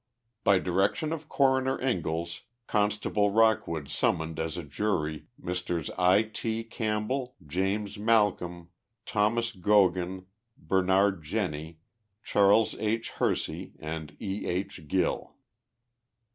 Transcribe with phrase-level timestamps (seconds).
[0.43, 5.91] By direction of Coroner Ingalls, Constable Lockwood sum moned as a jury Messrs.
[5.91, 6.23] I.
[6.23, 6.63] T.
[6.63, 8.69] Campbell, Janies Malcom,
[9.05, 10.25] Thomas Gogin,
[10.57, 11.77] Bernard Jenney,
[12.23, 13.11] Charles H.
[13.19, 14.43] Ilersey and E.
[14.47, 14.63] II.
[14.87, 15.35] Gill.